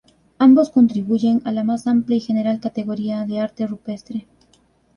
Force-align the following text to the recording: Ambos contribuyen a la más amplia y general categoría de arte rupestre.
Ambos 0.39 0.71
contribuyen 0.71 1.43
a 1.45 1.51
la 1.51 1.63
más 1.63 1.85
amplia 1.85 2.17
y 2.17 2.21
general 2.21 2.59
categoría 2.59 3.23
de 3.27 3.39
arte 3.39 3.67
rupestre. 3.67 4.25